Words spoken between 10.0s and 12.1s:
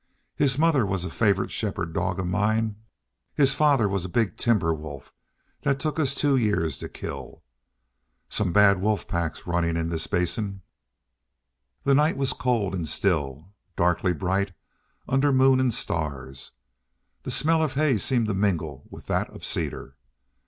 Basin." The